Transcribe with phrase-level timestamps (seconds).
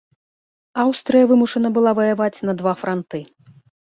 [0.83, 3.21] Аўстрыя вымушана была ваяваць на два франты.